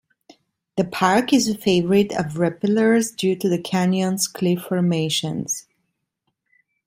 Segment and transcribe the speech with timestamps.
[0.77, 5.67] The park is a favorite of rappellers due to the canyon's cliff formations.